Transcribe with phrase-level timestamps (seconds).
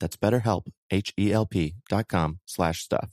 [0.00, 3.10] That's betterhelp, H-E-L-P dot com slash stuff.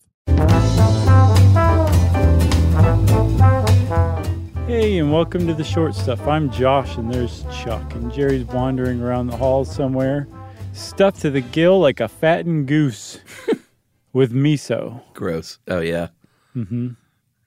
[4.67, 6.25] Hey, and welcome to the short stuff.
[6.27, 10.27] I'm Josh, and there's Chuck, and Jerry's wandering around the halls somewhere,
[10.73, 13.20] stuffed to the gill like a fattened goose
[14.13, 15.02] with miso.
[15.13, 15.59] Gross.
[15.67, 16.08] Oh yeah.
[16.55, 16.89] Mm-hmm.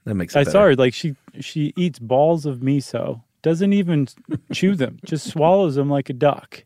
[0.05, 0.51] That makes it I better.
[0.51, 4.09] saw her like she she eats balls of miso, doesn't even
[4.53, 6.65] chew them, just swallows them like a duck.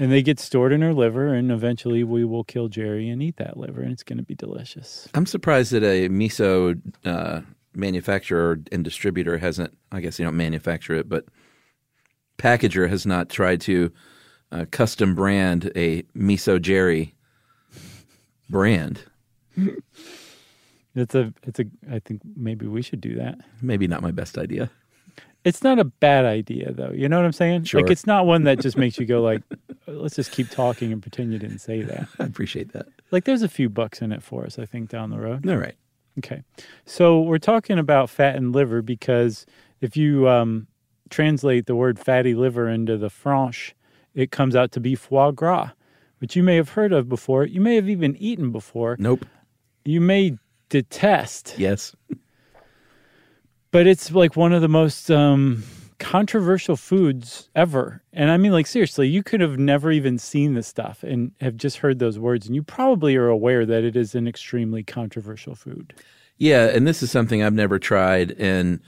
[0.00, 3.36] And they get stored in her liver, and eventually we will kill Jerry and eat
[3.36, 5.06] that liver, and it's going to be delicious.
[5.12, 7.42] I'm surprised that a miso uh,
[7.74, 9.76] manufacturer and distributor hasn't.
[9.92, 11.26] I guess they don't manufacture it, but
[12.38, 13.92] packager has not tried to
[14.50, 17.14] uh, custom brand a miso Jerry
[18.48, 19.04] brand.
[20.94, 21.64] It's a it's a.
[21.92, 23.38] I think maybe we should do that.
[23.60, 24.70] Maybe not my best idea.
[25.44, 26.90] It's not a bad idea though.
[26.90, 27.64] You know what I'm saying?
[27.64, 27.80] Sure.
[27.80, 29.42] Like it's not one that just makes you go like,
[29.92, 32.08] let's just keep talking and pretend you didn't say that.
[32.18, 32.86] I appreciate that.
[33.10, 35.48] Like there's a few bucks in it for us, I think, down the road.
[35.48, 35.74] All right.
[36.18, 36.42] Okay.
[36.86, 39.46] So we're talking about fat and liver because
[39.80, 40.66] if you um,
[41.08, 43.74] translate the word fatty liver into the French,
[44.14, 45.70] it comes out to be foie gras,
[46.18, 47.44] which you may have heard of before.
[47.46, 48.96] You may have even eaten before.
[48.98, 49.24] Nope.
[49.84, 50.36] You may
[50.68, 51.94] detest, Yes.
[53.70, 55.62] but it's like one of the most um,
[56.00, 58.02] controversial foods ever.
[58.12, 61.56] And I mean, like, seriously, you could have never even seen this stuff and have
[61.56, 62.46] just heard those words.
[62.46, 65.94] And you probably are aware that it is an extremely controversial food.
[66.38, 68.80] Yeah, and this is something I've never tried, and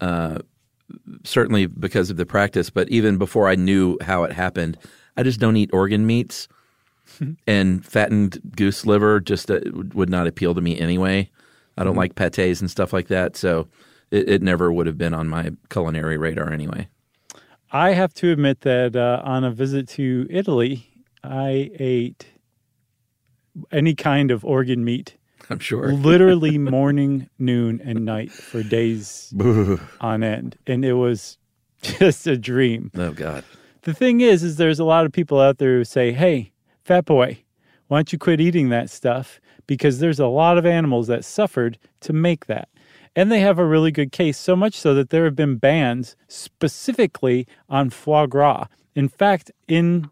[0.00, 0.38] uh,
[1.24, 2.70] certainly because of the practice.
[2.70, 4.78] But even before I knew how it happened,
[5.16, 6.46] I just don't eat organ meats,
[7.46, 9.60] and fattened goose liver just uh,
[9.94, 11.28] would not appeal to me anyway.
[11.76, 13.66] I don't like pates and stuff like that, so
[14.12, 16.88] it, it never would have been on my culinary radar anyway.
[17.72, 20.86] I have to admit that uh, on a visit to Italy,
[21.24, 22.26] I ate
[23.72, 25.16] any kind of organ meat,
[25.50, 25.92] I'm sure.
[25.92, 29.34] literally morning, noon, and night for days
[30.00, 31.38] on end, and it was
[31.82, 32.90] just a dream.
[32.94, 33.44] Oh God.
[33.82, 36.52] The thing is, is there's a lot of people out there who say, "Hey,
[36.84, 37.42] fat boy,
[37.88, 41.78] why don't you quit eating that stuff?" Because there's a lot of animals that suffered
[42.00, 42.68] to make that.
[43.14, 46.16] And they have a really good case, so much so that there have been bans
[46.28, 48.66] specifically on foie gras.
[48.94, 50.10] In fact, in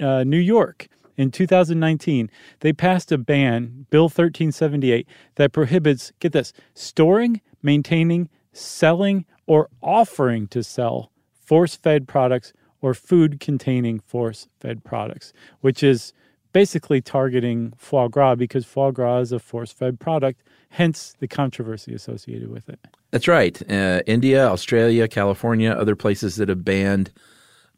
[0.00, 2.30] uh, New York in 2019,
[2.60, 10.46] they passed a ban, Bill 1378, that prohibits, get this, storing, maintaining, selling, or offering
[10.48, 16.12] to sell force fed products or food containing force fed products, which is
[16.52, 20.42] basically targeting foie gras because foie gras is a force fed product,
[20.72, 22.80] hence the controversy associated with it.
[23.10, 23.60] That's right.
[23.70, 27.12] Uh, India, Australia, California, other places that have banned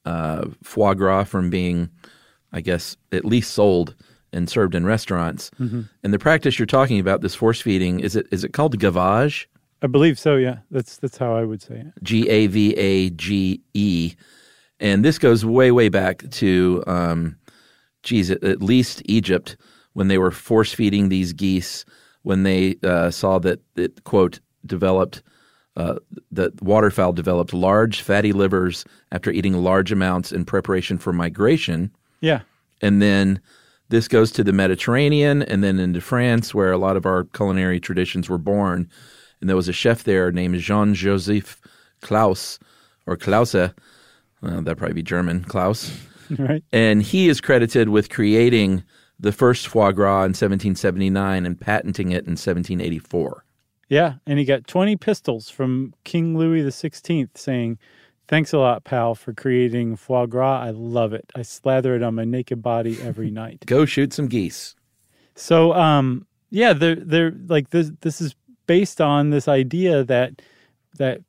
[0.05, 1.91] uh, foie gras from being,
[2.53, 3.97] I guess, at least sold
[4.33, 5.51] and served in restaurants.
[5.59, 9.47] And the practice you're talking about, this force feeding, is it is it called gavage?
[9.83, 10.59] I believe so, yeah.
[10.71, 11.87] That's that's how I would say it.
[12.03, 14.15] G A V A G E,
[14.79, 17.37] and this goes way way back to, um,
[18.03, 19.57] geez, at, at least Egypt
[19.95, 21.85] when they were force feeding these geese
[22.25, 25.23] when they uh, saw that it quote developed
[25.77, 25.97] uh,
[26.33, 31.91] that waterfowl developed large fatty livers after eating large amounts in preparation for migration,
[32.21, 32.41] Yeah.
[32.83, 33.41] and then
[33.89, 37.79] this goes to the Mediterranean and then into France, where a lot of our culinary
[37.81, 38.89] traditions were born.
[39.41, 41.61] And there was a chef there named Jean Joseph
[42.01, 42.59] Klaus
[43.07, 43.75] or Klause.
[44.43, 45.91] Uh, that'd probably be German, Klaus.
[46.39, 46.65] Right.
[46.73, 48.83] And he is credited with creating
[49.19, 53.45] the first foie gras in 1779 and patenting it in 1784.
[53.89, 57.79] Yeah, and he got 20 pistols from King Louis XVI saying,
[58.27, 60.63] Thanks a lot, pal, for creating foie gras.
[60.63, 61.31] I love it.
[61.35, 63.65] I slather it on my naked body every night.
[63.67, 64.75] Go shoot some geese.
[65.35, 67.91] So, um, yeah, they're they're like this.
[68.01, 68.35] This is
[68.67, 70.41] based on this idea that
[70.99, 71.21] that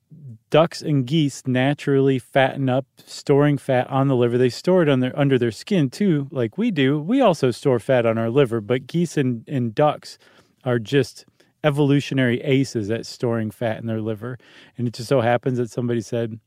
[0.50, 4.38] ducks and geese naturally fatten up, storing fat on the liver.
[4.38, 7.00] They store it on their under their skin too, like we do.
[7.00, 10.18] We also store fat on our liver, but geese and, and ducks
[10.64, 11.26] are just
[11.64, 14.38] evolutionary aces at storing fat in their liver.
[14.78, 16.40] And it just so happens that somebody said,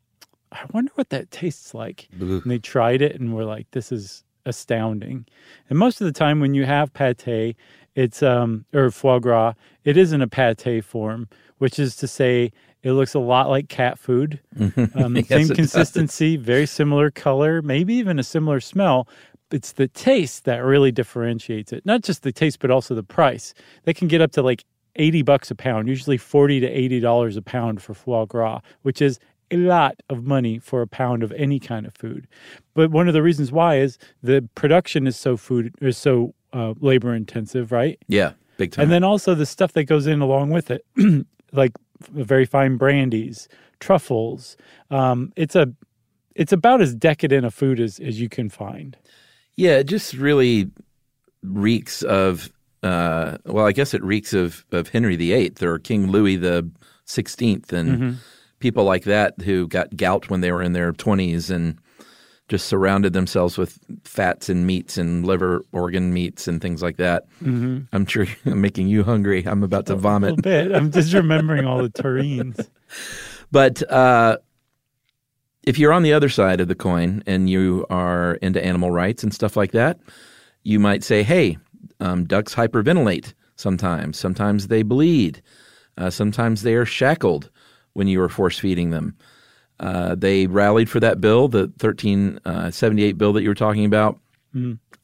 [0.52, 2.08] I wonder what that tastes like.
[2.42, 5.26] And they tried it and were like, this is astounding.
[5.68, 7.56] And most of the time, when you have pate,
[7.94, 9.54] it's um, or foie gras,
[9.84, 11.28] it is in a pate form,
[11.58, 14.40] which is to say, it looks a lot like cat food.
[14.94, 15.56] Um, Yes, same it does.
[15.56, 19.08] consistency, very similar color, maybe even a similar smell.
[19.50, 21.84] It's the taste that really differentiates it.
[21.86, 23.54] Not just the taste, but also the price.
[23.84, 24.64] They can get up to like
[24.96, 29.00] 80 bucks a pound, usually 40 to 80 dollars a pound for foie gras, which
[29.00, 29.18] is
[29.50, 32.26] a lot of money for a pound of any kind of food.
[32.74, 36.74] But one of the reasons why is the production is so food is so uh,
[36.80, 37.98] labor intensive, right?
[38.08, 38.82] Yeah, big time.
[38.84, 40.84] And then also the stuff that goes in along with it,
[41.52, 41.72] like
[42.12, 43.48] very fine brandies,
[43.80, 44.56] truffles.
[44.90, 45.72] Um, it's a
[46.34, 48.96] it's about as decadent a food as, as you can find.
[49.56, 50.70] Yeah, it just really
[51.42, 52.52] reeks of.
[52.80, 56.70] Uh, well, I guess it reeks of of Henry VIII or King Louis the
[57.06, 58.18] Sixteenth and
[58.60, 61.78] people like that who got gout when they were in their twenties and
[62.48, 67.28] just surrounded themselves with fats and meats and liver organ meats and things like that.
[67.42, 67.80] Mm-hmm.
[67.92, 69.44] I'm sure I'm making you hungry.
[69.46, 70.30] I'm about to A vomit.
[70.36, 70.72] little bit.
[70.74, 72.66] I'm just remembering all the terrines.
[73.50, 74.36] But uh,
[75.62, 79.22] if you're on the other side of the coin and you are into animal rights
[79.22, 79.98] and stuff like that,
[80.64, 81.56] you might say, hey,
[82.00, 84.18] um, ducks hyperventilate sometimes.
[84.18, 85.42] Sometimes they bleed.
[85.96, 87.50] Uh, sometimes they are shackled
[87.94, 89.16] when you are force feeding them.
[89.80, 94.18] Uh, they rallied for that bill, the 1378 bill that you were talking about,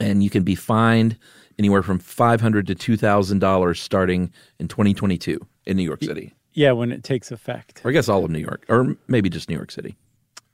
[0.00, 1.16] and you can be fined
[1.58, 6.34] anywhere from 500 to $2,000 starting in 2022 in New York City.
[6.52, 7.82] Yeah, when it takes effect.
[7.84, 9.96] Or I guess all of New York, or maybe just New York City.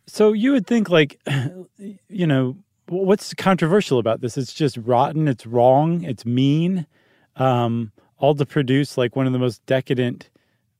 [0.06, 1.20] So you would think, like,
[2.08, 2.56] you know,
[2.88, 4.36] what's controversial about this?
[4.36, 5.28] It's just rotten.
[5.28, 6.02] It's wrong.
[6.04, 6.86] It's mean.
[7.36, 10.30] Um, all to produce like one of the most decadent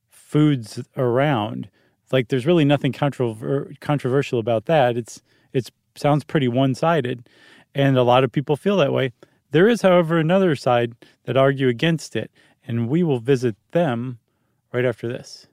[0.09, 1.69] foods around.
[2.11, 4.97] Like, there's really nothing controver- controversial about that.
[4.97, 5.21] It's
[5.53, 7.27] it's sounds pretty one sided,
[7.75, 9.11] and a lot of people feel that way.
[9.51, 12.31] There is, however, another side that argue against it,
[12.65, 14.19] and we will visit them
[14.71, 15.47] right after this.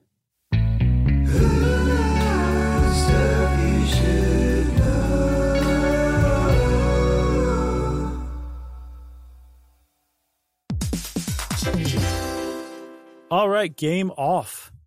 [13.31, 14.71] All right, game off.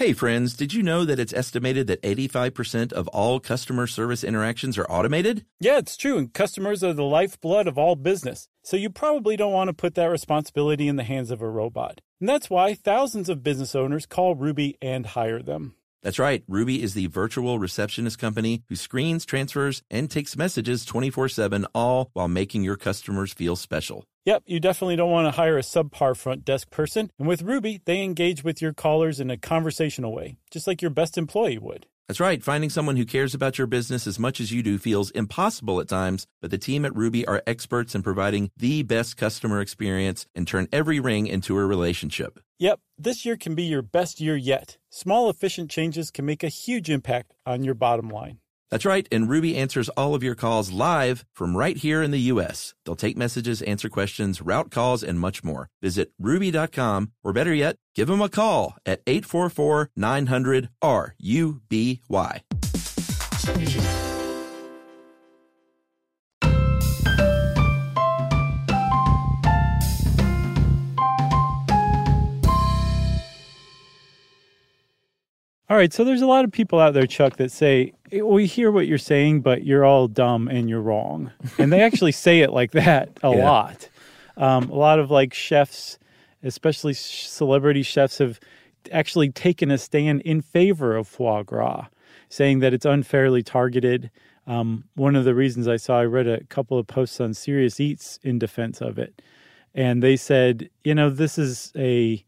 [0.00, 4.78] Hey friends, did you know that it's estimated that 85% of all customer service interactions
[4.78, 5.44] are automated?
[5.60, 8.48] Yeah, it's true, and customers are the lifeblood of all business.
[8.62, 12.00] So you probably don't want to put that responsibility in the hands of a robot.
[12.18, 15.74] And that's why thousands of business owners call Ruby and hire them.
[16.02, 16.44] That's right.
[16.48, 22.08] Ruby is the virtual receptionist company who screens, transfers, and takes messages 24 7, all
[22.14, 24.06] while making your customers feel special.
[24.26, 27.10] Yep, you definitely don't want to hire a subpar front desk person.
[27.18, 30.90] And with Ruby, they engage with your callers in a conversational way, just like your
[30.90, 31.86] best employee would.
[32.06, 32.42] That's right.
[32.42, 35.88] Finding someone who cares about your business as much as you do feels impossible at
[35.88, 40.46] times, but the team at Ruby are experts in providing the best customer experience and
[40.46, 42.40] turn every ring into a relationship.
[42.58, 44.76] Yep, this year can be your best year yet.
[44.90, 48.40] Small, efficient changes can make a huge impact on your bottom line.
[48.70, 52.20] That's right, and Ruby answers all of your calls live from right here in the
[52.32, 52.74] US.
[52.84, 55.68] They'll take messages, answer questions, route calls, and much more.
[55.82, 62.00] Visit ruby.com, or better yet, give them a call at 844 900 RUBY.
[75.68, 78.46] All right, so there's a lot of people out there, Chuck, that say, "Eh, We
[78.46, 81.30] hear what you're saying, but you're all dumb and you're wrong.
[81.58, 83.44] And they actually say it like that a Yeah.
[83.44, 83.88] lot.
[84.36, 85.98] Um, a lot of like chefs,
[86.42, 88.40] especially celebrity chefs, have
[88.90, 91.86] actually taken a stand in favor of foie gras,
[92.28, 94.10] saying that it's unfairly targeted.
[94.46, 97.78] Um, one of the reasons I saw, I read a couple of posts on Serious
[97.78, 99.20] Eats in defense of it.
[99.74, 102.24] and they said, you know, this is a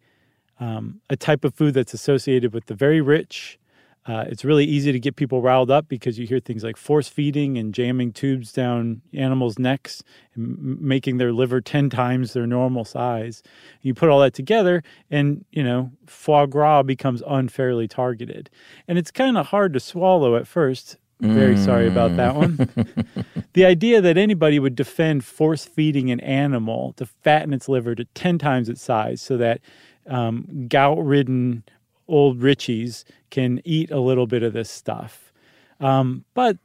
[0.61, 3.59] um, a type of food that's associated with the very rich.
[4.05, 7.07] Uh, it's really easy to get people riled up because you hear things like force
[7.07, 10.03] feeding and jamming tubes down animals' necks
[10.35, 13.45] and making their liver 10 times their normal size.
[13.81, 18.51] You put all that together, and, you know, foie gras becomes unfairly targeted.
[18.89, 20.97] And it's kind of hard to swallow at first.
[21.21, 22.57] Very sorry about that one.
[23.53, 28.05] the idea that anybody would defend force feeding an animal to fatten its liver to
[28.07, 29.61] 10 times its size so that
[30.09, 31.63] um, gout ridden
[32.13, 35.33] old Richies can eat a little bit of this stuff.
[35.81, 36.59] Um, but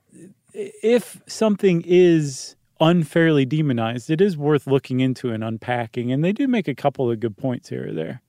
[0.54, 6.12] if something is unfairly demonized, it is worth looking into and unpacking.
[6.12, 8.22] And they do make a couple of good points here or there.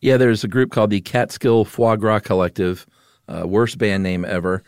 [0.00, 2.86] Yeah, there's a group called the Catskill Foie Gras Collective,
[3.28, 4.62] uh, worst band name ever.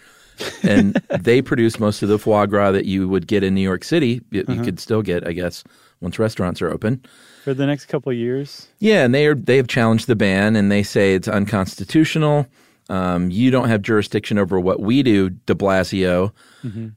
[0.63, 3.85] and they produce most of the foie gras that you would get in New York
[3.85, 4.21] City.
[4.31, 5.63] You, you could still get, I guess,
[6.03, 7.03] once restaurants are open.
[7.45, 10.57] For the next couple of years, Yeah, and they are they have challenged the ban,
[10.57, 12.47] and they say it's unconstitutional.
[12.91, 16.33] Um, you don't have jurisdiction over what we do, De Blasio,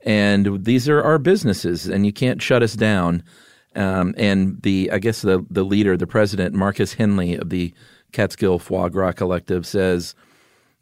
[0.05, 3.23] and these are our businesses, and you can't shut us down.
[3.75, 7.73] Um, and the I guess the the leader, the president, Marcus Henley of the
[8.11, 10.15] Catskill Foie Gras Collective, says,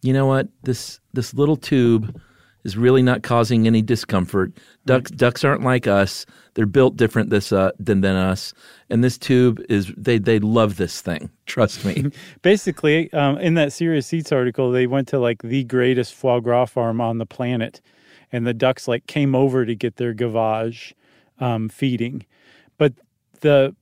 [0.01, 0.47] "You know what?
[0.63, 2.19] This this little tube
[2.63, 4.53] is really not causing any discomfort.
[4.85, 6.25] Ducks ducks aren't like us.
[6.53, 8.53] They're built different this uh, than than us.
[8.89, 11.29] And this tube is they they love this thing.
[11.45, 12.11] Trust me.
[12.41, 16.65] basically, um, in that Serious Eats article, they went to like the greatest foie gras
[16.65, 17.81] farm on the planet,
[18.31, 20.93] and the ducks like came over to get their gavage
[21.39, 22.25] um, feeding.
[22.77, 22.93] But
[23.41, 23.75] the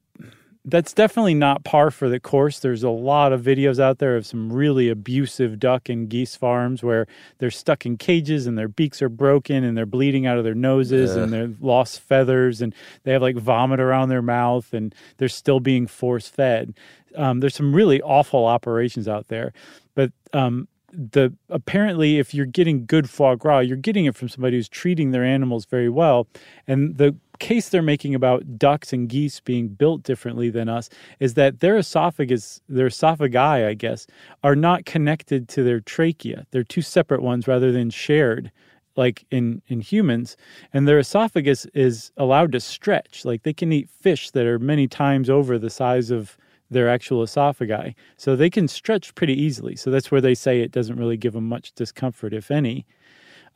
[0.64, 2.60] that's definitely not par for the course.
[2.60, 6.84] There's a lot of videos out there of some really abusive duck and geese farms
[6.84, 7.08] where
[7.40, 10.54] they're stuck in cages and their beaks are broken and they're bleeding out of their
[10.54, 15.28] noses and they're lost feathers and they have like vomit around their mouth and they're
[15.28, 16.76] still being force fed.
[17.16, 19.54] Um, there's some really awful operations out there,
[19.96, 24.58] but um, the apparently if you're getting good foie gras, you're getting it from somebody
[24.58, 26.28] who's treating their animals very well,
[26.68, 31.34] and the case they're making about ducks and geese being built differently than us is
[31.34, 34.06] that their esophagus, their esophagi, I guess,
[34.44, 36.46] are not connected to their trachea.
[36.52, 38.52] They're two separate ones rather than shared
[38.96, 40.38] like in in humans.
[40.72, 43.26] And their esophagus is allowed to stretch.
[43.26, 46.38] Like they can eat fish that are many times over the size of
[46.70, 49.76] their actual esophagi so they can stretch pretty easily.
[49.76, 52.86] So that's where they say it doesn't really give them much discomfort if any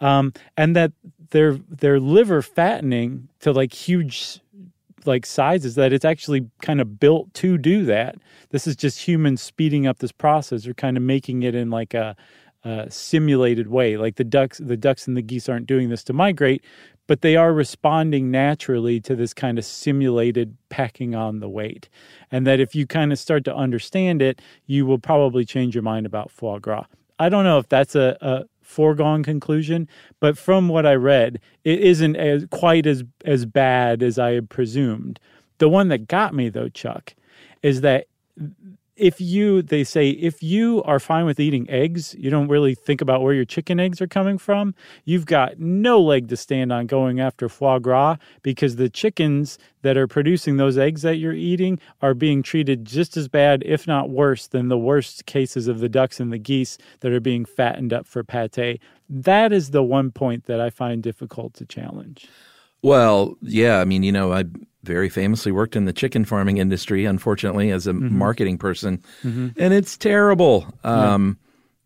[0.02, 0.92] um, and that
[1.32, 4.40] their their liver fattening to like huge
[5.06, 8.16] like sizes that it's actually kind of built to do that.
[8.50, 11.94] This is just humans speeding up this process or kind of making it in like
[11.94, 12.16] a,
[12.64, 13.98] a simulated way.
[13.98, 16.64] Like the ducks, the ducks and the geese aren't doing this to migrate,
[17.08, 21.90] but they are responding naturally to this kind of simulated packing on the weight.
[22.32, 25.84] And that if you kind of start to understand it, you will probably change your
[25.84, 26.86] mind about foie gras.
[27.20, 29.88] I don't know if that's a, a foregone conclusion,
[30.20, 34.50] but from what I read, it isn't as quite as as bad as I had
[34.50, 35.20] presumed.
[35.60, 37.16] The one that got me though, Chuck,
[37.62, 38.08] is that
[38.96, 43.02] if you they say if you are fine with eating eggs, you don't really think
[43.02, 44.74] about where your chicken eggs are coming from,
[45.04, 49.98] you've got no leg to stand on going after foie gras because the chickens that
[49.98, 54.10] are producing those eggs that you're eating are being treated just as bad, if not
[54.10, 57.94] worse, than the worst cases of the ducks and the geese that are being fattened
[57.94, 58.80] up for pate.
[59.10, 62.28] That is the one point that I find difficult to challenge.
[62.82, 64.46] Well, yeah, I mean, you know, I
[64.86, 69.98] very famously worked in the chicken farming industry, unfortunately, as a marketing person, and it's
[69.98, 70.66] terrible.
[70.84, 71.38] Um,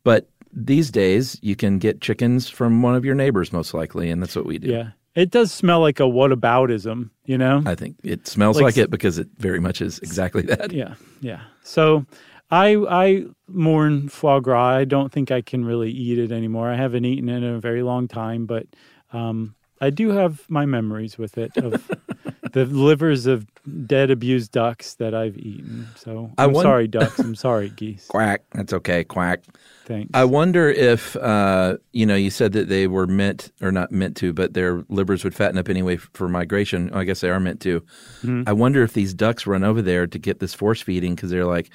[0.04, 4.22] But these days, you can get chickens from one of your neighbors, most likely, and
[4.22, 4.70] that's what we do.
[4.70, 4.90] Yeah.
[5.16, 7.62] It does smell like a whataboutism, you know?
[7.66, 10.72] I think it smells Like like, it because it very much is exactly that.
[10.72, 11.42] Yeah, yeah.
[11.64, 12.06] So
[12.52, 14.78] I I mourn foie gras.
[14.78, 16.70] I don't think I can really eat it anymore.
[16.70, 18.68] I haven't eaten it in a very long time, but
[19.12, 21.90] um, I do have my memories with it of
[22.54, 23.46] the livers of
[23.86, 25.88] dead abused ducks that I've eaten.
[25.96, 27.20] So I'm won- sorry, ducks.
[27.20, 28.08] I'm sorry, geese.
[28.08, 28.42] Quack.
[28.54, 29.04] That's okay.
[29.04, 29.44] Quack.
[29.86, 30.12] Thanks.
[30.14, 32.16] I wonder if uh, you know.
[32.16, 35.58] You said that they were meant, or not meant to, but their livers would fatten
[35.58, 36.92] up anyway for migration.
[36.94, 37.82] I guess they are meant to.
[38.22, 38.44] Mm-hmm.
[38.46, 41.46] I wonder if these ducks run over there to get this force feeding because they're
[41.46, 41.74] like,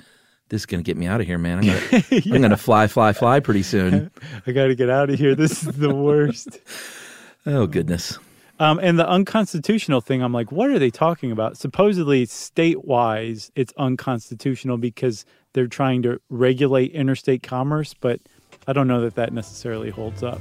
[0.48, 1.58] "This is going to get me out of here, man.
[1.58, 4.10] I'm going going to fly, fly, fly pretty soon."
[4.46, 5.34] I got to get out of here.
[5.34, 6.60] This is the worst.
[7.46, 8.18] oh goodness.
[8.60, 11.56] Um, and the unconstitutional thing, I'm like, what are they talking about?
[11.56, 18.20] Supposedly, state wise, it's unconstitutional because they're trying to regulate interstate commerce, but
[18.68, 20.38] I don't know that that necessarily holds up.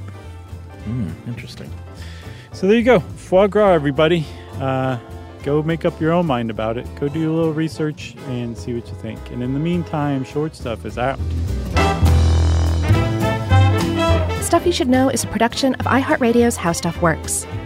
[0.84, 1.70] Hmm, interesting.
[2.52, 3.00] So there you go.
[3.00, 4.24] Foie gras, everybody.
[4.60, 4.98] Uh,
[5.42, 6.86] go make up your own mind about it.
[7.00, 9.30] Go do a little research and see what you think.
[9.30, 11.18] And in the meantime, short stuff is out.
[14.40, 17.44] Stuff You Should Know is a production of iHeartRadio's How Stuff Works.